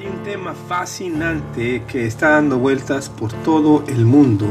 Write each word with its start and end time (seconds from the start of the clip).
Hay 0.00 0.06
un 0.06 0.22
tema 0.22 0.54
fascinante 0.66 1.82
que 1.86 2.06
está 2.06 2.30
dando 2.30 2.56
vueltas 2.56 3.10
por 3.10 3.34
todo 3.34 3.84
el 3.86 4.06
mundo 4.06 4.46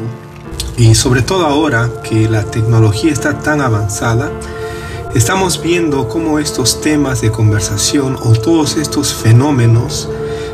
y 0.78 0.94
sobre 0.94 1.24
todo 1.24 1.48
ahora 1.48 1.89
que 2.07 2.30
la 2.30 2.44
tecnología 2.44 3.12
está 3.12 3.39
tan 3.39 3.60
avanzada, 3.60 4.30
estamos 5.16 5.60
viendo 5.60 6.07
cómo 6.07 6.38
estos 6.38 6.82
temas 6.82 7.21
de 7.21 7.32
conversación 7.32 8.16
o 8.21 8.34
todos 8.34 8.78
estos 8.78 9.12
fenómenos 9.12 10.07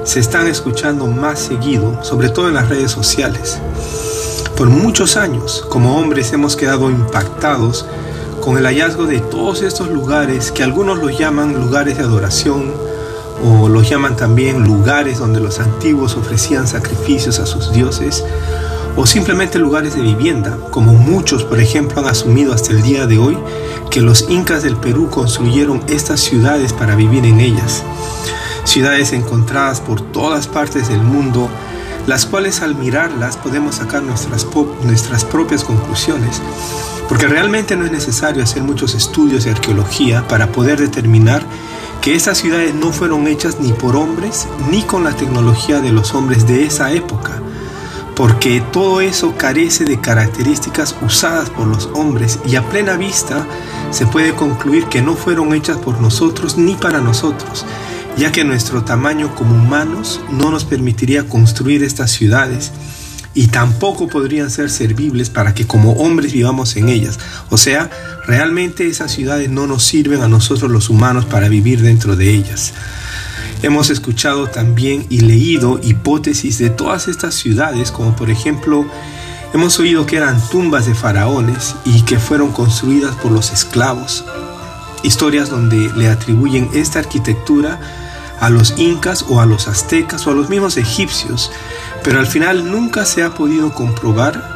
se 0.05 0.21
están 0.21 0.47
escuchando 0.47 1.07
más 1.07 1.39
seguido, 1.39 2.02
sobre 2.02 2.30
todo 2.30 2.48
en 2.48 2.53
las 2.53 2.70
redes 2.70 2.91
sociales. 2.91 3.59
Por 4.55 4.70
muchos 4.70 5.17
años, 5.17 5.66
como 5.70 5.99
hombres, 5.99 6.31
hemos 6.31 6.55
quedado 6.55 6.89
impactados 6.89 7.85
con 8.39 8.57
el 8.57 8.63
hallazgo 8.63 9.07
de 9.07 9.20
todos 9.20 9.62
estos 9.62 9.89
lugares 9.89 10.53
que 10.53 10.63
algunos 10.63 10.99
los 10.99 11.20
llaman 11.20 11.53
lugares 11.53 11.98
de 11.98 12.03
adoración 12.05 12.95
o 13.44 13.70
los 13.70 13.89
llaman 13.89 14.16
también 14.16 14.63
lugares 14.63 15.20
donde 15.20 15.39
los 15.39 15.59
antiguos 15.59 16.16
ofrecían 16.16 16.67
sacrificios 16.67 17.39
a 17.39 17.45
sus 17.45 17.71
dioses 17.73 18.23
o 18.98 19.05
simplemente 19.05 19.59
lugares 19.59 19.95
de 19.95 20.02
vivienda, 20.02 20.58
como 20.71 20.94
muchos, 20.94 21.44
por 21.44 21.59
ejemplo, 21.59 21.99
han 21.99 22.08
asumido 22.08 22.53
hasta 22.53 22.71
el 22.71 22.81
día 22.81 23.05
de 23.05 23.17
hoy 23.17 23.38
que 23.91 24.02
los 24.02 24.30
incas 24.30 24.63
del 24.63 24.77
Perú 24.77 25.09
construyeron 25.09 25.84
estas 25.88 26.21
ciudades 26.21 26.71
para 26.71 26.95
vivir 26.95 27.25
en 27.25 27.41
ellas. 27.41 27.84
Ciudades 28.63 29.11
encontradas 29.11 29.81
por 29.81 29.99
todas 29.99 30.47
partes 30.47 30.88
del 30.88 31.02
mundo, 31.02 31.49
las 32.08 32.25
cuales 32.25 32.61
al 32.61 32.75
mirarlas 32.75 33.36
podemos 33.36 33.75
sacar 33.75 34.02
nuestras, 34.02 34.47
nuestras 34.83 35.25
propias 35.25 35.63
conclusiones, 35.63 36.41
porque 37.09 37.28
realmente 37.28 37.75
no 37.75 37.86
es 37.86 37.91
necesario 37.91 38.44
hacer 38.44 38.63
muchos 38.63 38.95
estudios 38.95 39.44
de 39.44 39.52
arqueología 39.52 40.25
para 40.28 40.52
poder 40.52 40.80
determinar 40.80 41.44
que 42.06 42.14
estas 42.14 42.38
ciudades 42.38 42.75
no 42.75 42.92
fueron 42.92 43.25
hechas 43.25 43.59
ni 43.59 43.73
por 43.73 43.95
hombres 43.95 44.48
ni 44.70 44.84
con 44.84 45.03
la 45.03 45.14
tecnología 45.14 45.81
de 45.81 45.92
los 45.92 46.14
hombres 46.14 46.45
de 46.45 46.64
esa 46.64 46.92
época, 46.92 47.42
porque 48.16 48.62
todo 48.72 49.02
eso 49.02 49.34
carece 49.36 49.86
de 49.86 50.00
características 50.00 50.95
usadas 51.02 51.50
por 51.50 51.66
los 51.66 51.89
hombres 51.95 52.38
y 52.45 52.58
a 52.58 52.70
plena 52.70 52.95
vista 52.95 53.47
se 53.89 54.06
puede 54.06 54.36
concluir 54.36 54.86
que 54.86 55.02
no 55.02 55.16
fueron 55.16 55.52
hechas 55.56 55.78
por 55.78 56.00
nosotros 56.00 56.58
ni 56.58 56.75
para 56.75 57.02
nosotros, 57.02 57.66
ya 58.17 58.31
que 58.31 58.44
nuestro 58.44 58.84
tamaño 58.84 59.34
como 59.34 59.56
humanos 59.56 60.22
no 60.30 60.52
nos 60.52 60.64
permitiría 60.64 61.28
construir 61.28 61.84
estas 61.84 62.12
ciudades 62.12 62.72
y 63.36 63.47
tampoco 63.47 64.08
podrían 64.08 64.50
ser 64.50 64.72
servibles 64.72 65.30
para 65.30 65.53
que 65.53 65.67
como 65.67 65.91
hombres 65.94 66.31
vivamos 66.31 66.75
en 66.78 66.89
ellas. 66.89 67.19
O 67.50 67.58
sea, 67.58 67.91
realmente 68.25 68.88
esas 68.88 69.11
ciudades 69.11 69.50
no 69.50 69.67
nos 69.67 69.83
sirven 69.83 70.23
a 70.23 70.30
nosotros 70.30 70.72
los 70.72 70.89
humanos 70.89 71.25
para 71.25 71.50
vivir 71.50 71.81
dentro 71.81 72.16
de 72.16 72.33
ellas. 72.33 72.73
Hemos 73.61 73.89
escuchado 73.89 74.47
también 74.47 75.06
y 75.09 75.19
leído 75.19 75.80
hipótesis 75.83 76.58
de 76.59 76.69
todas 76.69 77.08
estas 77.08 77.36
ciudades, 77.36 77.91
como 77.91 78.16
por 78.16 78.30
ejemplo, 78.30 78.86
hemos 79.53 79.80
oído 79.80 80.06
que 80.06 80.17
eran 80.17 80.41
tumbas 80.50 80.86
de 80.86 80.95
faraones 80.95 81.75
y 81.83 82.03
que 82.03 82.19
fueron 82.19 82.52
construidas 82.52 83.16
por 83.16 83.31
los 83.31 83.52
esclavos. 83.52 84.23
Historias 85.03 85.50
donde 85.50 85.91
le 85.95 86.08
atribuyen 86.08 86.69
esta 86.73 87.00
arquitectura 87.00 87.80
a 88.39 88.50
los 88.50 88.75
incas 88.78 89.25
o 89.28 89.39
a 89.41 89.45
los 89.45 89.67
aztecas 89.67 90.25
o 90.28 90.31
a 90.31 90.36
los 90.36 90.50
mismos 90.50 90.78
egipcios, 90.78 91.52
pero 92.06 92.20
al 92.20 92.28
final 92.28 92.70
nunca 92.72 93.03
se 93.03 93.23
ha 93.23 93.31
podido 93.31 93.73
comprobar 93.73 94.53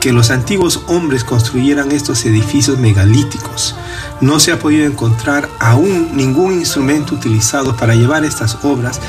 que 0.00 0.12
los 0.12 0.30
antiguos 0.30 0.84
hombres 0.86 1.24
construyeran 1.24 1.90
estos 1.90 2.24
edificios 2.24 2.78
megalíticos. 2.78 3.74
No 4.20 4.38
se 4.38 4.52
ha 4.52 4.60
podido 4.60 4.86
encontrar 4.86 5.48
aún 5.58 6.16
ningún 6.16 6.52
instrumento 6.52 7.16
utilizado 7.16 7.76
para 7.76 7.96
llevar 7.96 8.24
estas 8.24 8.64
obras, 8.64 9.00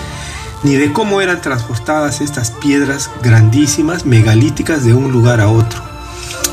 ni 0.63 0.73
de 0.73 0.91
cómo 0.91 1.22
eran 1.22 1.41
transportadas 1.41 2.19
estas 2.19 2.50
piedras 2.50 3.12
grandísimas, 3.22 4.07
megalíticas, 4.07 4.84
de 4.84 4.96
un 4.96 5.12
lugar 5.12 5.40
a 5.40 5.50
otro. 5.50 5.79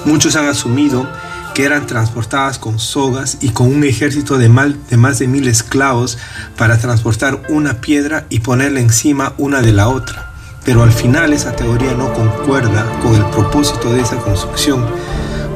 Muchos 0.04 0.36
han 0.36 0.46
asumido 0.46 1.08
que 1.54 1.64
eran 1.64 1.86
transportadas 1.86 2.58
con 2.58 2.78
sogas 2.78 3.38
y 3.40 3.48
con 3.50 3.66
un 3.74 3.84
ejército 3.84 4.36
de, 4.36 4.48
de 4.90 4.96
más 4.98 5.18
de 5.18 5.26
mil 5.26 5.48
esclavos 5.48 6.18
para 6.58 6.76
transportar 6.78 7.40
una 7.48 7.80
piedra 7.80 8.26
y 8.28 8.40
ponerla 8.40 8.80
encima 8.80 9.32
una 9.38 9.62
de 9.62 9.72
la 9.72 9.88
otra 9.88 10.29
pero 10.64 10.82
al 10.82 10.92
final 10.92 11.32
esa 11.32 11.52
teoría 11.52 11.92
no 11.94 12.12
concuerda 12.12 12.84
con 13.02 13.14
el 13.14 13.24
propósito 13.26 13.92
de 13.92 14.02
esa 14.02 14.16
construcción, 14.16 14.84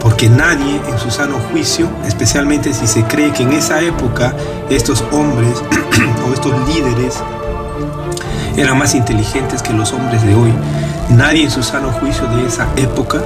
porque 0.01 0.29
nadie 0.29 0.81
en 0.89 0.99
su 0.99 1.11
sano 1.11 1.39
juicio, 1.51 1.89
especialmente 2.07 2.73
si 2.73 2.87
se 2.87 3.05
cree 3.05 3.33
que 3.33 3.43
en 3.43 3.53
esa 3.53 3.81
época 3.81 4.35
estos 4.71 5.05
hombres 5.13 5.63
o 6.29 6.33
estos 6.33 6.53
líderes 6.69 7.17
eran 8.57 8.79
más 8.79 8.95
inteligentes 8.95 9.63
que 9.63 9.73
los 9.73 9.93
hombres 9.93 10.23
de 10.23 10.35
hoy, 10.35 10.53
nadie 11.11 11.45
en 11.45 11.51
su 11.51 11.63
sano 11.63 11.91
juicio 11.93 12.27
de 12.29 12.47
esa 12.47 12.69
época 12.77 13.23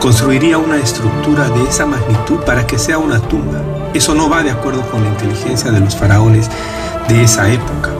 construiría 0.00 0.58
una 0.58 0.76
estructura 0.76 1.48
de 1.50 1.64
esa 1.64 1.86
magnitud 1.86 2.40
para 2.44 2.66
que 2.66 2.78
sea 2.78 2.98
una 2.98 3.20
tumba. 3.20 3.60
Eso 3.92 4.14
no 4.14 4.28
va 4.28 4.42
de 4.42 4.50
acuerdo 4.50 4.82
con 4.90 5.02
la 5.02 5.10
inteligencia 5.10 5.70
de 5.70 5.80
los 5.80 5.96
faraones 5.96 6.48
de 7.08 7.24
esa 7.24 7.48
época 7.50 7.99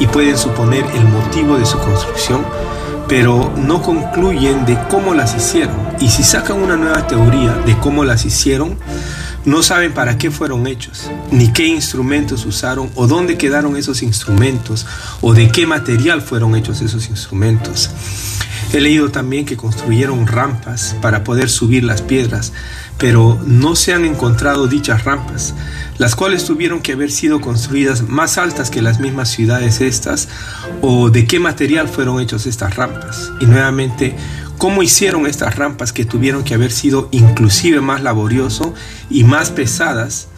y 0.00 0.06
pueden 0.08 0.36
suponer 0.36 0.84
el 0.94 1.04
motivo 1.04 1.56
de 1.56 1.66
su 1.66 1.78
construcción, 1.78 2.44
pero 3.06 3.52
no 3.56 3.82
concluyen 3.82 4.64
de 4.66 4.76
cómo 4.88 5.14
las 5.14 5.36
hicieron. 5.36 5.76
Y 6.00 6.08
si 6.08 6.24
sacan 6.24 6.60
una 6.60 6.76
nueva 6.76 7.06
teoría 7.06 7.52
de 7.66 7.78
cómo 7.78 8.02
las 8.02 8.24
hicieron, 8.24 8.78
no 9.44 9.62
saben 9.62 9.92
para 9.92 10.18
qué 10.18 10.30
fueron 10.30 10.66
hechos, 10.66 11.10
ni 11.30 11.52
qué 11.52 11.66
instrumentos 11.66 12.44
usaron, 12.46 12.90
o 12.94 13.06
dónde 13.06 13.38
quedaron 13.38 13.76
esos 13.76 14.02
instrumentos, 14.02 14.86
o 15.20 15.34
de 15.34 15.50
qué 15.50 15.66
material 15.66 16.22
fueron 16.22 16.56
hechos 16.56 16.80
esos 16.82 17.08
instrumentos. 17.08 17.90
He 18.72 18.80
leído 18.80 19.10
también 19.10 19.46
que 19.46 19.56
construyeron 19.56 20.26
rampas 20.26 20.94
para 21.02 21.24
poder 21.24 21.50
subir 21.50 21.84
las 21.84 22.02
piedras, 22.02 22.52
pero 22.98 23.40
no 23.44 23.74
se 23.76 23.92
han 23.92 24.04
encontrado 24.04 24.66
dichas 24.68 25.04
rampas, 25.04 25.54
las 26.00 26.16
cuales 26.16 26.46
tuvieron 26.46 26.80
que 26.80 26.94
haber 26.94 27.10
sido 27.10 27.42
construidas 27.42 28.08
más 28.08 28.38
altas 28.38 28.70
que 28.70 28.80
las 28.80 29.00
mismas 29.00 29.28
ciudades 29.28 29.82
estas, 29.82 30.30
o 30.80 31.10
de 31.10 31.26
qué 31.26 31.38
material 31.38 31.90
fueron 31.90 32.22
hechos 32.22 32.46
estas 32.46 32.74
rampas. 32.74 33.30
Y 33.38 33.44
nuevamente, 33.44 34.16
cómo 34.56 34.82
hicieron 34.82 35.26
estas 35.26 35.56
rampas 35.56 35.92
que 35.92 36.06
tuvieron 36.06 36.42
que 36.42 36.54
haber 36.54 36.72
sido 36.72 37.10
inclusive 37.10 37.82
más 37.82 38.02
laborioso 38.02 38.72
y 39.10 39.24
más 39.24 39.50
pesadas, 39.50 40.28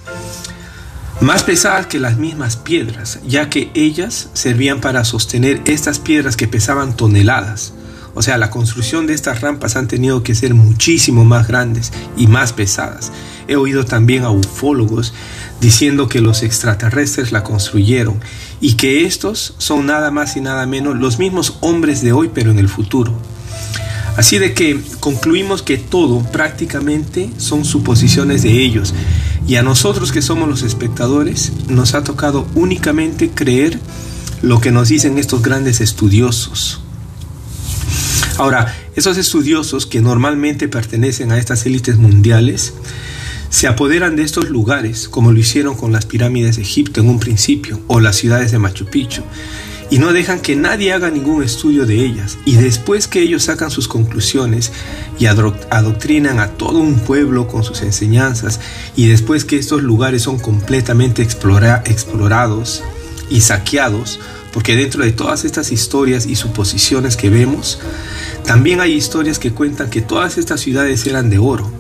más 1.21 1.45
pesadas 1.45 1.87
que 1.87 2.01
las 2.01 2.19
mismas 2.19 2.57
piedras, 2.57 3.21
ya 3.25 3.49
que 3.49 3.71
ellas 3.75 4.31
servían 4.33 4.81
para 4.81 5.05
sostener 5.05 5.61
estas 5.67 6.01
piedras 6.01 6.37
que 6.37 6.49
pesaban 6.49 6.97
toneladas. 6.97 7.73
O 8.15 8.23
sea, 8.23 8.39
la 8.39 8.51
construcción 8.51 9.07
de 9.07 9.15
estas 9.15 9.41
rampas 9.41 9.77
han 9.77 9.89
tenido 9.89 10.23
que 10.23 10.35
ser 10.35 10.55
muchísimo 10.55 11.25
más 11.25 11.49
grandes 11.49 11.93
y 12.17 12.27
más 12.27 12.53
pesadas. 12.53 13.11
He 13.49 13.57
oído 13.57 13.85
también 13.85 14.25
a 14.25 14.31
ufólogos 14.31 15.13
diciendo 15.61 16.09
que 16.09 16.21
los 16.21 16.43
extraterrestres 16.43 17.33
la 17.33 17.43
construyeron 17.43 18.21
y 18.61 18.75
que 18.75 19.05
estos 19.05 19.55
son 19.59 19.87
nada 19.87 20.11
más 20.11 20.37
y 20.37 20.41
nada 20.41 20.67
menos 20.67 20.97
los 20.97 21.19
mismos 21.19 21.57
hombres 21.61 22.03
de 22.03 22.13
hoy 22.13 22.31
pero 22.33 22.51
en 22.51 22.59
el 22.59 22.69
futuro. 22.69 23.13
Así 24.17 24.39
de 24.39 24.53
que 24.53 24.79
concluimos 25.01 25.63
que 25.63 25.79
todo 25.79 26.21
prácticamente 26.21 27.31
son 27.39 27.65
suposiciones 27.65 28.43
de 28.43 28.63
ellos 28.63 28.93
y 29.47 29.57
a 29.57 29.63
nosotros 29.63 30.13
que 30.13 30.21
somos 30.21 30.49
los 30.49 30.63
espectadores 30.63 31.53
nos 31.69 31.95
ha 31.95 32.05
tocado 32.05 32.47
únicamente 32.55 33.31
creer 33.31 33.79
lo 34.43 34.61
que 34.61 34.71
nos 34.71 34.89
dicen 34.89 35.19
estos 35.19 35.43
grandes 35.43 35.81
estudiosos. 35.81 36.82
Ahora, 38.39 38.75
esos 38.97 39.17
estudiosos 39.19 39.87
que 39.87 40.01
normalmente 40.01 40.69
pertenecen 40.69 41.33
a 41.33 41.39
estas 41.39 41.67
élites 41.67 41.97
mundiales, 41.97 42.75
se 43.51 43.69
apoderan 43.69 44.17
de 44.17 44.23
estos 44.23 44.49
lugares, 44.49 45.09
como 45.09 45.31
lo 45.31 45.39
hicieron 45.39 45.77
con 45.77 45.93
las 45.93 46.07
pirámides 46.07 46.57
de 46.57 46.63
Egipto 46.63 47.03
en 47.03 47.11
un 47.11 47.21
principio, 47.21 47.81
o 47.87 48.01
las 48.01 48.17
ciudades 48.17 48.51
de 48.51 48.59
Machu 48.59 48.87
Picchu, 48.87 49.23
y 49.91 49.99
no 49.99 50.15
dejan 50.15 50.41
que 50.41 50.57
nadie 50.57 50.95
haga 50.95 51.11
ningún 51.11 51.43
estudio 51.43 51.85
de 51.85 52.03
ellas. 52.03 52.39
Y 52.47 52.57
después 52.57 53.09
que 53.09 53.21
ellos 53.21 53.43
sacan 53.43 53.71
sus 53.71 53.89
conclusiones 53.89 54.73
y 55.19 55.27
adoctrinan 55.27 56.41
a 56.41 56.49
todo 56.49 56.79
un 56.79 56.99
pueblo 56.99 57.47
con 57.47 57.63
sus 57.63 57.83
enseñanzas, 57.83 58.59
y 58.97 59.09
después 59.09 59.45
que 59.45 59.59
estos 59.59 59.83
lugares 59.83 60.23
son 60.23 60.39
completamente 60.39 61.21
explorados 61.23 62.83
y 63.29 63.43
saqueados, 63.43 64.19
porque 64.53 64.77
dentro 64.77 65.03
de 65.03 65.13
todas 65.13 65.45
estas 65.45 65.73
historias 65.73 66.27
y 66.27 66.37
suposiciones 66.37 67.17
que 67.17 67.31
vemos, 67.31 67.79
también 68.45 68.81
hay 68.81 68.93
historias 68.93 69.39
que 69.39 69.53
cuentan 69.53 69.91
que 69.91 70.03
todas 70.03 70.39
estas 70.39 70.61
ciudades 70.61 71.07
eran 71.07 71.31
de 71.31 71.39
oro. 71.39 71.71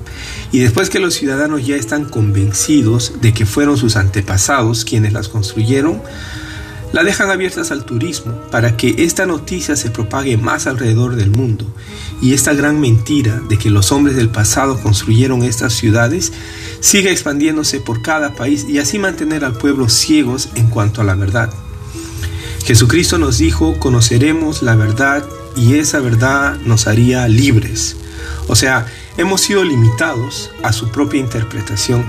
Y 0.52 0.58
después 0.60 0.90
que 0.90 1.00
los 1.00 1.14
ciudadanos 1.14 1.66
ya 1.66 1.76
están 1.76 2.04
convencidos 2.04 3.14
de 3.20 3.32
que 3.32 3.46
fueron 3.46 3.76
sus 3.76 3.96
antepasados 3.96 4.84
quienes 4.84 5.12
las 5.12 5.28
construyeron, 5.28 6.02
la 6.92 7.04
dejan 7.04 7.30
abiertas 7.30 7.70
al 7.70 7.84
turismo 7.86 8.32
para 8.50 8.76
que 8.76 8.94
esta 8.98 9.24
noticia 9.24 9.76
se 9.76 9.90
propague 9.90 10.36
más 10.36 10.66
alrededor 10.66 11.16
del 11.16 11.30
mundo 11.30 11.66
y 12.20 12.34
esta 12.34 12.52
gran 12.52 12.80
mentira 12.80 13.40
de 13.48 13.58
que 13.58 13.70
los 13.70 13.92
hombres 13.92 14.14
del 14.14 14.28
pasado 14.28 14.78
construyeron 14.78 15.42
estas 15.42 15.72
ciudades 15.72 16.32
siga 16.80 17.10
expandiéndose 17.10 17.80
por 17.80 18.02
cada 18.02 18.34
país 18.34 18.66
y 18.68 18.78
así 18.78 18.98
mantener 18.98 19.44
al 19.44 19.54
pueblo 19.54 19.88
ciegos 19.88 20.50
en 20.54 20.68
cuanto 20.68 21.00
a 21.00 21.04
la 21.04 21.14
verdad. 21.14 21.50
Jesucristo 22.64 23.18
nos 23.18 23.38
dijo, 23.38 23.78
conoceremos 23.80 24.62
la 24.62 24.76
verdad 24.76 25.24
y 25.56 25.74
esa 25.74 25.98
verdad 25.98 26.56
nos 26.64 26.86
haría 26.86 27.26
libres. 27.26 27.96
O 28.46 28.54
sea, 28.54 28.86
hemos 29.16 29.40
sido 29.40 29.64
limitados 29.64 30.50
a 30.62 30.72
su 30.72 30.90
propia 30.90 31.20
interpretación 31.20 32.04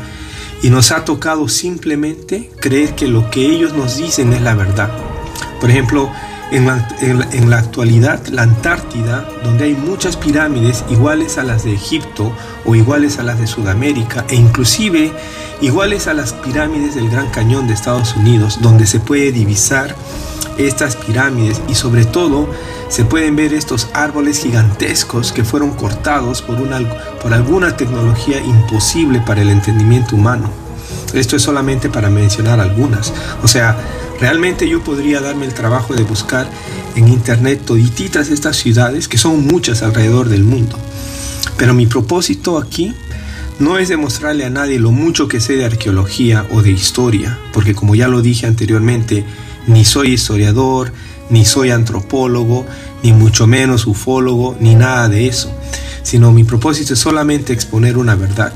y 0.62 0.70
nos 0.70 0.92
ha 0.92 1.06
tocado 1.06 1.50
simplemente 1.50 2.52
creer 2.60 2.94
que 2.96 3.08
lo 3.08 3.32
que 3.32 3.46
ellos 3.46 3.74
nos 3.74 3.98
dicen 3.98 4.32
es 4.32 4.42
la 4.42 4.54
verdad. 4.54 4.92
Por 5.60 5.72
ejemplo, 5.72 6.12
en 6.52 7.50
la, 7.50 7.58
actualidad, 7.58 8.28
la 8.28 8.44
Antártida, 8.44 9.28
donde 9.44 9.66
hay 9.66 9.74
muchas 9.74 10.18
pirámides 10.18 10.84
iguales 10.90 11.40
a 11.40 11.44
las 11.44 11.64
de 11.64 11.74
Egipto 11.74 12.32
o 12.66 12.76
iguales 12.76 13.18
a 13.18 13.24
las 13.24 13.40
de 13.40 13.48
Sudamérica 13.48 14.24
e 14.30 14.36
inclusive 14.36 15.12
iguales 15.62 16.08
a 16.08 16.14
las 16.14 16.34
pirámides 16.34 16.94
del 16.94 17.10
Gran 17.10 17.30
Cañón 17.32 17.68
de 17.68 17.74
Estados 17.74 18.16
Unidos, 18.16 18.60
donde 18.62 18.86
se 18.86 19.00
puede 19.00 19.32
divisar 19.32 19.96
estas 20.58 20.96
pirámides 20.96 21.62
y 21.68 21.76
sobre 21.76 22.06
todo 22.06 22.50
se 22.90 23.06
pueden 23.06 23.36
ver 23.36 23.54
estos 23.54 23.88
árboles 23.94 24.40
gigantescos 24.42 25.32
que 25.32 25.44
fueron 25.44 25.72
cortados 25.72 26.42
por, 26.42 26.62
una, 26.62 26.80
por 27.22 27.34
alguna 27.34 27.76
tecnología 27.76 28.40
imposible 28.40 29.22
para 29.22 29.42
el 29.42 29.50
entendimiento 29.50 30.16
humano. 30.16 30.50
Esto 31.14 31.36
es 31.36 31.42
solamente 31.42 31.90
para 31.90 32.10
mencionar 32.10 32.60
algunas. 32.60 33.14
O 33.44 33.48
sea, 33.48 33.78
realmente 34.20 34.68
yo 34.68 34.84
podría 34.84 35.22
darme 35.22 35.46
el 35.46 35.54
trabajo 35.54 35.94
de 35.94 36.04
buscar 36.04 36.48
en 36.96 37.08
internet 37.08 37.62
todititas 37.66 38.30
estas 38.30 38.58
ciudades, 38.58 39.08
que 39.08 39.18
son 39.18 39.46
muchas 39.46 39.84
alrededor 39.84 40.30
del 40.30 40.44
mundo. 40.44 40.78
Pero 41.58 41.74
mi 41.74 41.86
propósito 41.86 42.58
aquí 42.58 42.94
no 43.60 43.78
es 43.78 43.90
demostrarle 43.90 44.46
a 44.46 44.50
nadie 44.50 44.80
lo 44.80 44.92
mucho 44.92 45.28
que 45.28 45.40
sé 45.40 45.56
de 45.56 45.66
arqueología 45.66 46.46
o 46.52 46.62
de 46.62 46.72
historia, 46.72 47.40
porque 47.54 47.76
como 47.76 47.96
ya 47.96 48.08
lo 48.08 48.22
dije 48.22 48.48
anteriormente, 48.48 49.24
ni 49.68 49.86
soy 49.86 50.14
historiador, 50.14 50.92
ni 51.30 51.46
soy 51.46 51.72
antropólogo, 51.72 52.66
ni 53.02 53.14
mucho 53.14 53.48
menos 53.48 53.88
ufólogo, 53.88 54.56
ni 54.60 54.76
nada 54.76 55.10
de 55.10 55.28
eso, 55.28 55.52
sino 56.04 56.32
mi 56.32 56.44
propósito 56.44 56.94
es 56.94 57.00
solamente 57.00 57.54
exponer 57.54 57.98
una 57.98 58.16
verdad. 58.16 58.54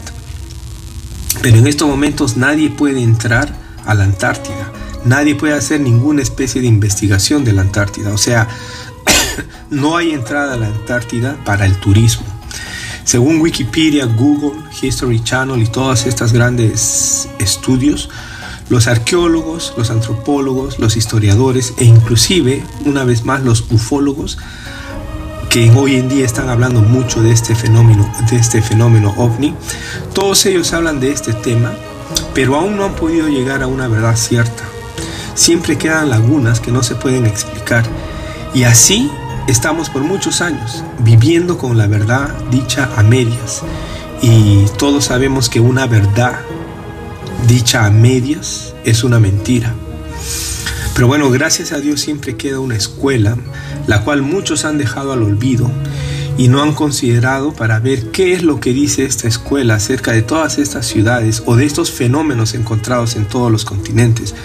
Pero 1.41 1.57
en 1.57 1.67
estos 1.67 1.87
momentos 1.87 2.37
nadie 2.37 2.69
puede 2.69 3.01
entrar 3.01 3.53
a 3.85 3.93
la 3.93 4.03
Antártida, 4.03 4.71
nadie 5.05 5.35
puede 5.35 5.53
hacer 5.53 5.79
ninguna 5.79 6.21
especie 6.21 6.61
de 6.61 6.67
investigación 6.67 7.43
de 7.43 7.53
la 7.53 7.61
Antártida, 7.61 8.13
o 8.13 8.17
sea, 8.17 8.47
no 9.69 9.97
hay 9.97 10.11
entrada 10.11 10.53
a 10.53 10.57
la 10.57 10.67
Antártida 10.67 11.37
para 11.45 11.65
el 11.65 11.75
turismo. 11.77 12.25
Según 13.03 13.39
Wikipedia, 13.39 14.05
Google, 14.05 14.59
History 14.81 15.23
Channel 15.23 15.61
y 15.61 15.67
todos 15.67 16.05
estos 16.05 16.33
grandes 16.33 17.29
estudios, 17.39 18.09
los 18.69 18.87
arqueólogos, 18.87 19.73
los 19.77 19.89
antropólogos, 19.89 20.79
los 20.79 20.97
historiadores 20.97 21.73
e 21.77 21.85
inclusive, 21.85 22.63
una 22.85 23.03
vez 23.03 23.23
más, 23.23 23.43
los 23.43 23.65
ufólogos, 23.71 24.37
que 25.49 25.71
hoy 25.71 25.95
en 25.95 26.09
día 26.09 26.25
están 26.25 26.49
hablando 26.49 26.81
mucho 26.81 27.23
de 27.23 27.31
este 27.31 27.55
fenómeno, 27.55 28.11
de 28.29 28.37
este 28.37 28.61
fenómeno 28.61 29.13
ovni, 29.17 29.55
todos 30.13 30.45
ellos 30.45 30.73
hablan 30.73 30.99
de 30.99 31.11
este 31.11 31.33
tema, 31.33 31.73
pero 32.33 32.55
aún 32.55 32.75
no 32.75 32.83
han 32.83 32.95
podido 32.95 33.27
llegar 33.27 33.63
a 33.63 33.67
una 33.67 33.87
verdad 33.87 34.15
cierta. 34.15 34.63
Siempre 35.35 35.77
quedan 35.77 36.09
lagunas 36.09 36.59
que 36.59 36.71
no 36.71 36.83
se 36.83 36.95
pueden 36.95 37.25
explicar. 37.25 37.85
Y 38.53 38.63
así 38.63 39.09
estamos 39.47 39.89
por 39.89 40.01
muchos 40.01 40.41
años 40.41 40.83
viviendo 40.99 41.57
con 41.57 41.77
la 41.77 41.87
verdad 41.87 42.33
dicha 42.49 42.89
a 42.97 43.03
medias. 43.03 43.61
Y 44.21 44.65
todos 44.77 45.05
sabemos 45.05 45.47
que 45.47 45.59
una 45.59 45.85
verdad 45.85 46.39
dicha 47.45 47.85
a 47.85 47.91
medias 47.91 48.73
es 48.83 49.03
una 49.03 49.19
mentira. 49.19 49.75
Pero 50.95 51.07
bueno, 51.07 51.29
gracias 51.29 51.71
a 51.73 51.79
Dios 51.79 52.01
siempre 52.01 52.37
queda 52.37 52.59
una 52.59 52.75
escuela, 52.75 53.37
la 53.85 54.03
cual 54.03 54.23
muchos 54.23 54.65
han 54.65 54.77
dejado 54.79 55.13
al 55.13 55.21
olvido 55.21 55.69
y 56.37 56.47
no 56.49 56.61
han 56.61 56.73
considerado 56.73 57.53
para 57.53 57.79
ver 57.79 58.11
qué 58.11 58.33
es 58.33 58.43
lo 58.43 58.59
que 58.59 58.73
dice 58.73 59.05
esta 59.05 59.27
escuela 59.27 59.75
acerca 59.75 60.11
de 60.11 60.21
todas 60.21 60.59
estas 60.59 60.85
ciudades 60.85 61.43
o 61.45 61.55
de 61.55 61.65
estos 61.65 61.91
fenómenos 61.91 62.53
encontrados 62.53 63.15
en 63.15 63.25
todos 63.25 63.51
los 63.51 63.65
continentes. 63.65 64.35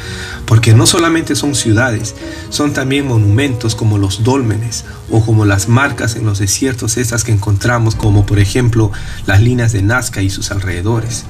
Porque 0.47 0.75
no 0.75 0.87
solamente 0.87 1.37
son 1.37 1.55
ciudades, 1.55 2.15
son 2.49 2.73
también 2.73 3.07
monumentos 3.07 3.75
como 3.75 3.99
los 3.99 4.25
dólmenes 4.25 4.85
o 5.11 5.25
como 5.25 5.45
las 5.45 5.69
marcas 5.69 6.17
en 6.17 6.25
los 6.25 6.39
desiertos 6.39 6.97
estas 6.97 7.25
que 7.25 7.33
encontramos, 7.33 7.95
como 7.95 8.27
por 8.27 8.39
ejemplo 8.39 8.91
las 9.27 9.41
líneas 9.41 9.73
de 9.73 9.83
Nazca 9.83 10.23
y 10.23 10.31
sus 10.31 10.51
alrededores. 10.51 11.25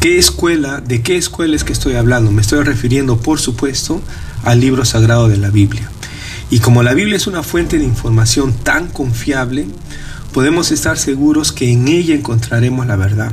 ¿Qué 0.00 0.16
escuela, 0.16 0.80
de 0.80 1.02
qué 1.02 1.16
escuela 1.16 1.56
es 1.56 1.64
que 1.64 1.72
estoy 1.72 1.94
hablando? 1.94 2.30
Me 2.30 2.40
estoy 2.40 2.62
refiriendo, 2.62 3.16
por 3.16 3.40
supuesto, 3.40 4.00
al 4.44 4.60
libro 4.60 4.84
sagrado 4.84 5.28
de 5.28 5.38
la 5.38 5.50
Biblia. 5.50 5.90
Y 6.50 6.60
como 6.60 6.84
la 6.84 6.94
Biblia 6.94 7.16
es 7.16 7.26
una 7.26 7.42
fuente 7.42 7.78
de 7.78 7.84
información 7.84 8.52
tan 8.52 8.86
confiable, 8.86 9.66
podemos 10.32 10.70
estar 10.70 10.98
seguros 10.98 11.50
que 11.50 11.72
en 11.72 11.88
ella 11.88 12.14
encontraremos 12.14 12.86
la 12.86 12.94
verdad. 12.94 13.32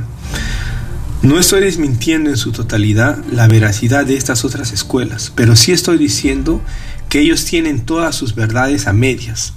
No 1.22 1.38
estoy 1.38 1.60
desmintiendo 1.60 2.30
en 2.30 2.36
su 2.36 2.50
totalidad 2.50 3.16
la 3.30 3.46
veracidad 3.46 4.04
de 4.04 4.16
estas 4.16 4.44
otras 4.44 4.72
escuelas, 4.72 5.32
pero 5.36 5.54
sí 5.54 5.70
estoy 5.70 5.98
diciendo 5.98 6.60
que 7.08 7.20
ellos 7.20 7.44
tienen 7.44 7.86
todas 7.86 8.16
sus 8.16 8.34
verdades 8.34 8.88
a 8.88 8.92
medias. 8.92 9.52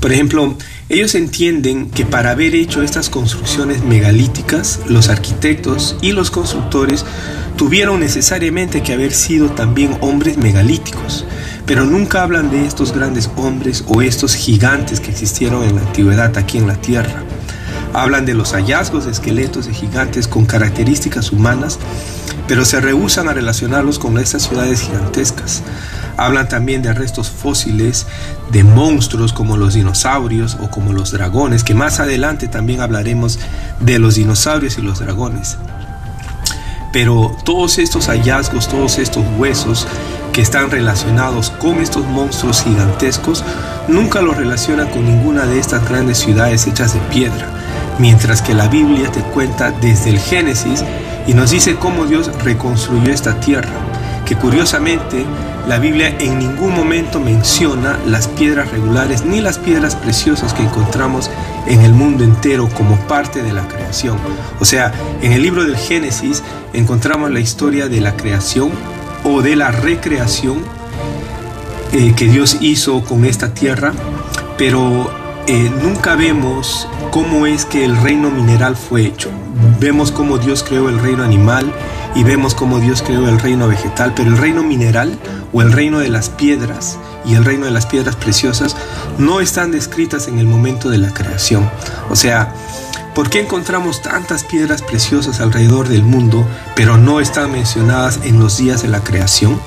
Por 0.00 0.12
ejemplo, 0.12 0.56
ellos 0.88 1.14
entienden 1.14 1.90
que 1.90 2.06
para 2.06 2.30
haber 2.30 2.54
hecho 2.54 2.82
estas 2.82 3.10
construcciones 3.10 3.82
megalíticas, 3.82 4.80
los 4.86 5.08
arquitectos 5.08 5.96
y 6.00 6.12
los 6.12 6.30
constructores 6.30 7.04
tuvieron 7.56 8.00
necesariamente 8.00 8.82
que 8.82 8.92
haber 8.92 9.12
sido 9.12 9.50
también 9.50 9.96
hombres 10.00 10.36
megalíticos, 10.36 11.24
pero 11.64 11.84
nunca 11.84 12.22
hablan 12.22 12.50
de 12.50 12.66
estos 12.66 12.92
grandes 12.92 13.30
hombres 13.36 13.82
o 13.88 14.02
estos 14.02 14.34
gigantes 14.34 15.00
que 15.00 15.10
existieron 15.10 15.64
en 15.64 15.76
la 15.76 15.82
antigüedad 15.82 16.36
aquí 16.36 16.58
en 16.58 16.68
la 16.68 16.80
Tierra. 16.80 17.24
Hablan 17.92 18.26
de 18.26 18.34
los 18.34 18.52
hallazgos 18.52 19.06
de 19.06 19.12
esqueletos 19.12 19.66
de 19.66 19.74
gigantes 19.74 20.28
con 20.28 20.44
características 20.44 21.32
humanas, 21.32 21.78
pero 22.46 22.64
se 22.64 22.80
rehúsan 22.80 23.28
a 23.28 23.32
relacionarlos 23.32 23.98
con 23.98 24.18
estas 24.18 24.42
ciudades 24.42 24.82
gigantescas. 24.82 25.62
Hablan 26.16 26.48
también 26.48 26.82
de 26.82 26.92
restos 26.92 27.30
fósiles 27.30 28.06
de 28.50 28.64
monstruos 28.64 29.32
como 29.32 29.56
los 29.56 29.74
dinosaurios 29.74 30.56
o 30.60 30.70
como 30.70 30.92
los 30.92 31.12
dragones, 31.12 31.64
que 31.64 31.74
más 31.74 32.00
adelante 32.00 32.48
también 32.48 32.80
hablaremos 32.80 33.38
de 33.80 33.98
los 33.98 34.14
dinosaurios 34.14 34.78
y 34.78 34.82
los 34.82 34.98
dragones. 34.98 35.58
Pero 36.92 37.36
todos 37.44 37.78
estos 37.78 38.06
hallazgos, 38.06 38.68
todos 38.68 38.98
estos 38.98 39.24
huesos 39.36 39.86
que 40.32 40.40
están 40.40 40.70
relacionados 40.70 41.50
con 41.50 41.80
estos 41.80 42.06
monstruos 42.06 42.62
gigantescos, 42.62 43.44
nunca 43.88 44.22
los 44.22 44.36
relacionan 44.36 44.88
con 44.88 45.04
ninguna 45.04 45.46
de 45.46 45.58
estas 45.58 45.88
grandes 45.88 46.18
ciudades 46.18 46.66
hechas 46.66 46.94
de 46.94 47.00
piedra, 47.12 47.48
mientras 47.98 48.42
que 48.42 48.54
la 48.54 48.68
Biblia 48.68 49.10
te 49.10 49.20
cuenta 49.20 49.70
desde 49.70 50.10
el 50.10 50.18
Génesis 50.18 50.84
y 51.26 51.34
nos 51.34 51.50
dice 51.50 51.76
cómo 51.76 52.06
Dios 52.06 52.30
reconstruyó 52.42 53.12
esta 53.12 53.40
tierra, 53.40 53.70
que 54.26 54.36
curiosamente 54.36 55.24
la 55.66 55.78
Biblia 55.78 56.14
en 56.18 56.38
ningún 56.38 56.74
momento 56.74 57.18
menciona 57.20 57.98
las 58.06 58.28
piedras 58.28 58.70
regulares 58.70 59.24
ni 59.24 59.40
las 59.40 59.58
piedras 59.58 59.96
preciosas 59.96 60.52
que 60.52 60.62
encontramos 60.62 61.30
en 61.66 61.80
el 61.80 61.92
mundo 61.92 62.24
entero 62.24 62.68
como 62.68 62.96
parte 63.06 63.42
de 63.42 63.52
la 63.52 63.66
creación. 63.66 64.18
O 64.60 64.64
sea, 64.64 64.92
en 65.22 65.32
el 65.32 65.42
libro 65.42 65.64
del 65.64 65.76
Génesis 65.76 66.42
encontramos 66.72 67.30
la 67.30 67.40
historia 67.40 67.88
de 67.88 68.00
la 68.00 68.16
creación 68.16 68.70
o 69.24 69.42
de 69.42 69.56
la 69.56 69.70
recreación 69.70 70.62
eh, 71.92 72.12
que 72.16 72.26
Dios 72.26 72.58
hizo 72.60 73.02
con 73.04 73.24
esta 73.24 73.54
tierra, 73.54 73.92
pero 74.58 75.10
eh, 75.46 75.70
nunca 75.82 76.16
vemos 76.16 76.88
cómo 77.10 77.46
es 77.46 77.64
que 77.64 77.84
el 77.84 77.96
reino 77.96 78.30
mineral 78.30 78.76
fue 78.76 79.06
hecho. 79.06 79.30
Vemos 79.80 80.10
cómo 80.10 80.38
Dios 80.38 80.62
creó 80.62 80.88
el 80.88 80.98
reino 80.98 81.22
animal 81.22 81.72
y 82.16 82.24
vemos 82.24 82.54
cómo 82.54 82.80
Dios 82.80 83.02
creó 83.02 83.28
el 83.28 83.38
reino 83.38 83.68
vegetal, 83.68 84.14
pero 84.16 84.30
el 84.30 84.38
reino 84.38 84.62
mineral 84.62 85.18
o 85.52 85.60
el 85.60 85.70
reino 85.70 85.98
de 85.98 86.08
las 86.08 86.30
piedras 86.30 86.98
y 87.26 87.34
el 87.34 87.44
reino 87.44 87.66
de 87.66 87.70
las 87.70 87.84
piedras 87.84 88.16
preciosas 88.16 88.74
no 89.18 89.40
están 89.40 89.70
descritas 89.70 90.26
en 90.26 90.38
el 90.38 90.46
momento 90.46 90.88
de 90.88 90.96
la 90.96 91.12
creación. 91.12 91.70
O 92.08 92.16
sea, 92.16 92.54
¿por 93.14 93.28
qué 93.28 93.40
encontramos 93.40 94.00
tantas 94.00 94.44
piedras 94.44 94.80
preciosas 94.80 95.40
alrededor 95.40 95.88
del 95.88 96.04
mundo, 96.04 96.46
pero 96.74 96.96
no 96.96 97.20
están 97.20 97.52
mencionadas 97.52 98.20
en 98.24 98.40
los 98.40 98.56
días 98.56 98.80
de 98.80 98.88
la 98.88 99.04
creación? 99.04 99.60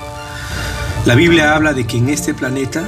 La 1.06 1.14
Biblia 1.14 1.54
habla 1.54 1.74
de 1.74 1.86
que 1.86 1.98
en 1.98 2.10
este 2.10 2.34
planeta 2.34 2.84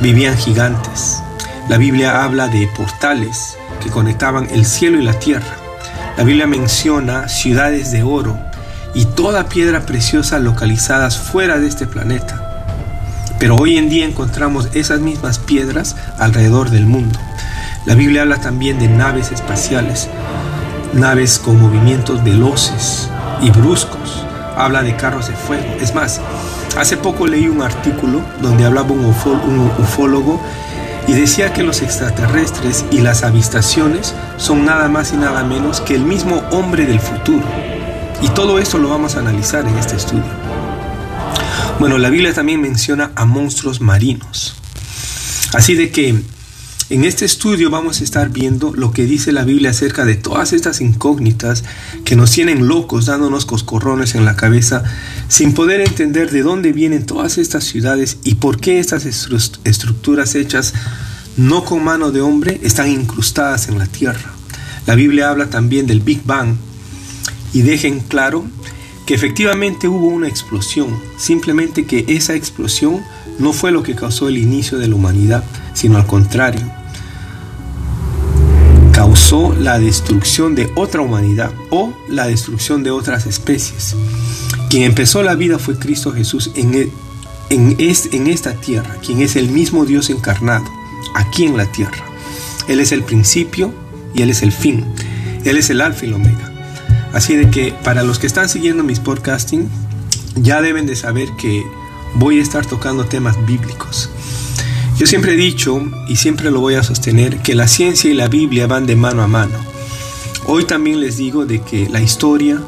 vivían 0.00 0.36
gigantes. 0.36 1.22
La 1.70 1.78
Biblia 1.78 2.24
habla 2.24 2.48
de 2.48 2.68
portales 2.76 3.56
que 3.82 3.88
conectaban 3.88 4.48
el 4.50 4.66
cielo 4.66 5.00
y 5.00 5.02
la 5.02 5.18
tierra. 5.18 5.56
La 6.18 6.24
Biblia 6.24 6.46
menciona 6.46 7.26
ciudades 7.28 7.90
de 7.90 8.02
oro 8.02 8.51
y 8.94 9.06
toda 9.06 9.48
piedra 9.48 9.86
preciosa 9.86 10.38
localizadas 10.38 11.18
fuera 11.18 11.58
de 11.58 11.66
este 11.66 11.86
planeta. 11.86 12.64
Pero 13.38 13.56
hoy 13.56 13.78
en 13.78 13.88
día 13.88 14.04
encontramos 14.04 14.68
esas 14.74 15.00
mismas 15.00 15.38
piedras 15.38 15.96
alrededor 16.18 16.70
del 16.70 16.86
mundo. 16.86 17.18
La 17.86 17.94
Biblia 17.94 18.22
habla 18.22 18.40
también 18.40 18.78
de 18.78 18.88
naves 18.88 19.32
espaciales, 19.32 20.08
naves 20.92 21.38
con 21.38 21.60
movimientos 21.60 22.22
veloces 22.22 23.08
y 23.40 23.50
bruscos. 23.50 24.24
Habla 24.56 24.82
de 24.82 24.94
carros 24.96 25.28
de 25.28 25.34
fuego. 25.34 25.64
Es 25.80 25.94
más, 25.94 26.20
Hace 26.76 26.96
poco 26.96 27.26
leí 27.26 27.48
un 27.48 27.60
artículo 27.60 28.22
donde 28.40 28.64
hablaba 28.64 28.92
un, 28.92 29.04
ufólogo 29.04 30.40
y 31.06 31.12
decía 31.12 31.52
que 31.52 31.62
los 31.62 31.82
extraterrestres 31.82 32.86
y 32.90 33.00
las 33.00 33.24
avistaciones 33.24 34.14
son 34.38 34.64
nada 34.64 34.88
más 34.88 35.12
y 35.12 35.18
nada 35.18 35.44
menos 35.44 35.82
que 35.82 35.94
el 35.94 36.02
mismo 36.02 36.42
hombre 36.50 36.86
del 36.86 36.98
futuro. 36.98 37.44
Y 38.22 38.28
todo 38.28 38.60
esto 38.60 38.78
lo 38.78 38.88
vamos 38.88 39.16
a 39.16 39.18
analizar 39.18 39.66
en 39.66 39.76
este 39.76 39.96
estudio. 39.96 40.22
Bueno, 41.80 41.98
la 41.98 42.08
Biblia 42.08 42.32
también 42.32 42.60
menciona 42.60 43.10
a 43.16 43.24
monstruos 43.24 43.80
marinos. 43.80 44.54
Así 45.52 45.74
de 45.74 45.90
que 45.90 46.22
en 46.88 47.04
este 47.04 47.24
estudio 47.24 47.68
vamos 47.68 48.00
a 48.00 48.04
estar 48.04 48.30
viendo 48.30 48.72
lo 48.74 48.92
que 48.92 49.06
dice 49.06 49.32
la 49.32 49.44
Biblia 49.44 49.70
acerca 49.70 50.04
de 50.04 50.14
todas 50.14 50.52
estas 50.52 50.80
incógnitas 50.80 51.64
que 52.04 52.14
nos 52.14 52.30
tienen 52.30 52.68
locos, 52.68 53.06
dándonos 53.06 53.44
coscorrones 53.44 54.14
en 54.14 54.24
la 54.24 54.36
cabeza, 54.36 54.84
sin 55.26 55.52
poder 55.52 55.80
entender 55.80 56.30
de 56.30 56.42
dónde 56.42 56.72
vienen 56.72 57.06
todas 57.06 57.38
estas 57.38 57.64
ciudades 57.64 58.18
y 58.22 58.36
por 58.36 58.60
qué 58.60 58.78
estas 58.78 59.04
estructuras 59.04 60.34
hechas 60.36 60.74
no 61.36 61.64
con 61.64 61.82
mano 61.82 62.12
de 62.12 62.20
hombre 62.20 62.60
están 62.62 62.88
incrustadas 62.88 63.68
en 63.68 63.78
la 63.78 63.86
tierra. 63.86 64.30
La 64.86 64.94
Biblia 64.94 65.30
habla 65.30 65.50
también 65.50 65.86
del 65.86 66.00
Big 66.00 66.22
Bang 66.24 66.56
y 67.52 67.62
dejen 67.62 68.00
claro 68.00 68.44
que 69.06 69.14
efectivamente 69.14 69.88
hubo 69.88 70.06
una 70.06 70.28
explosión, 70.28 70.96
simplemente 71.16 71.86
que 71.86 72.04
esa 72.08 72.34
explosión 72.34 73.02
no 73.38 73.52
fue 73.52 73.72
lo 73.72 73.82
que 73.82 73.94
causó 73.94 74.28
el 74.28 74.38
inicio 74.38 74.78
de 74.78 74.88
la 74.88 74.94
humanidad, 74.94 75.44
sino 75.74 75.96
al 75.96 76.06
contrario. 76.06 76.62
Causó 78.92 79.54
la 79.58 79.78
destrucción 79.78 80.54
de 80.54 80.70
otra 80.76 81.00
humanidad 81.00 81.50
o 81.70 81.92
la 82.08 82.26
destrucción 82.26 82.82
de 82.82 82.90
otras 82.90 83.26
especies. 83.26 83.96
Quien 84.70 84.84
empezó 84.84 85.22
la 85.22 85.34
vida 85.34 85.58
fue 85.58 85.78
Cristo 85.78 86.12
Jesús 86.12 86.52
en, 86.54 86.74
e, 86.74 86.90
en, 87.50 87.76
en 87.78 88.26
esta 88.28 88.54
tierra, 88.54 88.96
quien 89.04 89.20
es 89.20 89.36
el 89.36 89.48
mismo 89.48 89.84
Dios 89.84 90.10
encarnado, 90.10 90.64
aquí 91.14 91.44
en 91.44 91.56
la 91.56 91.66
tierra. 91.66 92.04
Él 92.68 92.80
es 92.80 92.92
el 92.92 93.02
principio 93.02 93.74
y 94.14 94.22
Él 94.22 94.30
es 94.30 94.42
el 94.42 94.52
fin. 94.52 94.84
Él 95.44 95.56
es 95.56 95.70
el 95.70 95.80
alfa 95.80 96.04
y 96.04 96.08
el 96.08 96.14
omega. 96.14 96.51
Así 97.12 97.36
de 97.36 97.50
que 97.50 97.74
para 97.84 98.02
los 98.02 98.18
que 98.18 98.26
están 98.26 98.48
siguiendo 98.48 98.82
mis 98.82 99.00
podcasting, 99.00 99.68
ya 100.36 100.62
deben 100.62 100.86
de 100.86 100.96
saber 100.96 101.28
que 101.36 101.62
voy 102.14 102.38
a 102.38 102.42
estar 102.42 102.64
tocando 102.66 103.04
temas 103.04 103.36
bíblicos. 103.46 104.10
Yo 104.96 105.06
siempre 105.06 105.34
he 105.34 105.36
dicho 105.36 105.82
y 106.08 106.16
siempre 106.16 106.50
lo 106.50 106.60
voy 106.60 106.74
a 106.74 106.82
sostener 106.82 107.38
que 107.38 107.54
la 107.54 107.68
ciencia 107.68 108.10
y 108.10 108.14
la 108.14 108.28
Biblia 108.28 108.66
van 108.66 108.86
de 108.86 108.96
mano 108.96 109.22
a 109.22 109.26
mano. 109.26 109.58
Hoy 110.46 110.64
también 110.64 111.00
les 111.00 111.16
digo 111.16 111.46
de 111.46 111.60
que 111.60 111.88
la 111.88 112.00
historia, 112.00 112.60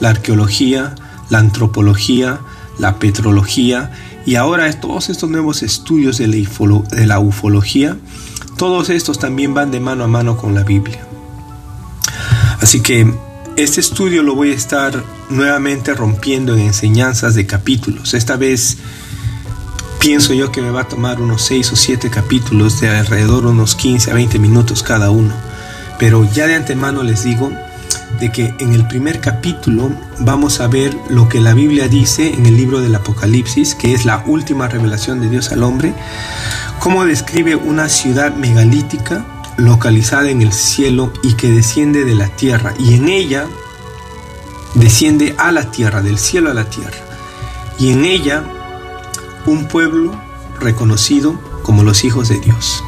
la 0.00 0.10
arqueología, 0.10 0.94
la 1.30 1.38
antropología, 1.38 2.40
la 2.78 2.98
petrología 2.98 3.92
y 4.24 4.36
ahora 4.36 4.70
todos 4.80 5.08
estos 5.08 5.30
nuevos 5.30 5.62
estudios 5.62 6.18
de 6.18 6.26
la, 6.28 6.36
de 6.90 7.06
la 7.06 7.18
ufología, 7.18 7.96
todos 8.56 8.90
estos 8.90 9.18
también 9.18 9.54
van 9.54 9.70
de 9.70 9.80
mano 9.80 10.04
a 10.04 10.08
mano 10.08 10.36
con 10.36 10.54
la 10.54 10.64
Biblia. 10.64 11.00
Así 12.60 12.80
que 12.80 13.12
este 13.62 13.80
estudio 13.80 14.22
lo 14.22 14.36
voy 14.36 14.52
a 14.52 14.54
estar 14.54 15.02
nuevamente 15.30 15.92
rompiendo 15.92 16.54
en 16.54 16.60
enseñanzas 16.60 17.34
de 17.34 17.44
capítulos. 17.44 18.14
Esta 18.14 18.36
vez 18.36 18.76
pienso 19.98 20.32
yo 20.32 20.52
que 20.52 20.62
me 20.62 20.70
va 20.70 20.82
a 20.82 20.88
tomar 20.88 21.20
unos 21.20 21.42
6 21.42 21.72
o 21.72 21.76
7 21.76 22.08
capítulos 22.08 22.80
de 22.80 22.88
alrededor 22.88 23.46
unos 23.46 23.74
15 23.74 24.12
a 24.12 24.14
20 24.14 24.38
minutos 24.38 24.84
cada 24.84 25.10
uno. 25.10 25.34
Pero 25.98 26.24
ya 26.32 26.46
de 26.46 26.54
antemano 26.54 27.02
les 27.02 27.24
digo 27.24 27.50
de 28.20 28.30
que 28.30 28.54
en 28.60 28.74
el 28.74 28.86
primer 28.86 29.20
capítulo 29.20 29.90
vamos 30.20 30.60
a 30.60 30.68
ver 30.68 30.96
lo 31.08 31.28
que 31.28 31.40
la 31.40 31.52
Biblia 31.52 31.88
dice 31.88 32.32
en 32.32 32.46
el 32.46 32.56
libro 32.56 32.80
del 32.80 32.94
Apocalipsis, 32.94 33.74
que 33.74 33.92
es 33.92 34.04
la 34.04 34.22
última 34.24 34.68
revelación 34.68 35.20
de 35.20 35.30
Dios 35.30 35.50
al 35.50 35.64
hombre, 35.64 35.94
cómo 36.78 37.04
describe 37.04 37.56
una 37.56 37.88
ciudad 37.88 38.36
megalítica 38.36 39.26
localizada 39.58 40.30
en 40.30 40.40
el 40.40 40.52
cielo 40.52 41.12
y 41.22 41.34
que 41.34 41.50
desciende 41.50 42.04
de 42.04 42.14
la 42.14 42.28
tierra 42.28 42.72
y 42.78 42.94
en 42.94 43.08
ella 43.08 43.46
desciende 44.74 45.34
a 45.36 45.52
la 45.52 45.70
tierra, 45.70 46.00
del 46.00 46.18
cielo 46.18 46.50
a 46.50 46.54
la 46.54 46.70
tierra. 46.70 46.96
Y 47.78 47.90
en 47.90 48.04
ella 48.04 48.44
un 49.46 49.66
pueblo 49.68 50.18
reconocido 50.60 51.38
como 51.62 51.82
los 51.82 52.04
hijos 52.04 52.28
de 52.28 52.40
Dios. 52.40 52.82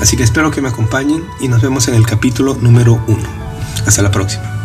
Así 0.00 0.16
que 0.16 0.22
espero 0.22 0.50
que 0.50 0.62
me 0.62 0.68
acompañen 0.68 1.26
y 1.40 1.48
nos 1.48 1.60
vemos 1.60 1.88
en 1.88 1.94
el 1.94 2.06
capítulo 2.06 2.56
número 2.60 3.02
uno. 3.06 3.28
Hasta 3.86 4.02
la 4.02 4.10
próxima. 4.10 4.59